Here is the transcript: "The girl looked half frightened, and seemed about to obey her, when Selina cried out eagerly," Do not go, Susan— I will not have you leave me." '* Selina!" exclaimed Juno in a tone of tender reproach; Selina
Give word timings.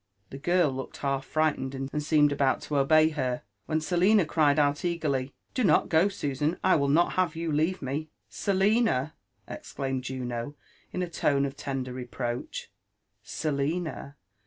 "The 0.31 0.39
girl 0.39 0.71
looked 0.71 0.97
half 0.97 1.23
frightened, 1.25 1.75
and 1.75 2.01
seemed 2.03 2.31
about 2.31 2.59
to 2.61 2.77
obey 2.79 3.09
her, 3.09 3.43
when 3.67 3.79
Selina 3.81 4.25
cried 4.25 4.57
out 4.57 4.83
eagerly," 4.83 5.31
Do 5.53 5.63
not 5.63 5.89
go, 5.89 6.07
Susan— 6.07 6.57
I 6.63 6.75
will 6.75 6.87
not 6.87 7.13
have 7.13 7.35
you 7.35 7.51
leave 7.51 7.83
me." 7.83 8.09
'* 8.23 8.27
Selina!" 8.43 9.13
exclaimed 9.47 10.03
Juno 10.03 10.55
in 10.91 11.03
a 11.03 11.07
tone 11.07 11.45
of 11.45 11.55
tender 11.55 11.93
reproach; 11.93 12.71
Selina 13.21 14.15